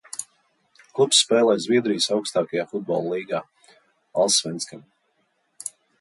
"Klubs 0.99 1.19
spēlē 1.23 1.55
Zviedrijas 1.65 2.09
augstākajā 2.17 2.65
futbola 2.73 3.11
līgā 3.17 3.43
"Allsvenskan"." 4.25 4.83